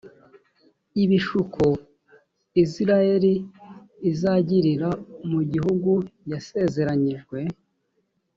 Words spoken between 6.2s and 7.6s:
yasezeranyijwe